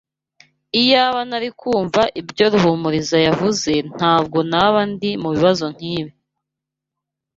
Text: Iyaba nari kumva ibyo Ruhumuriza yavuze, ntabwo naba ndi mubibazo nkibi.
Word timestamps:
Iyaba 0.81 1.21
nari 1.29 1.49
kumva 1.59 2.01
ibyo 2.21 2.45
Ruhumuriza 2.53 3.17
yavuze, 3.27 3.71
ntabwo 3.95 4.37
naba 4.51 4.79
ndi 4.91 5.11
mubibazo 5.21 5.65
nkibi. 5.75 6.11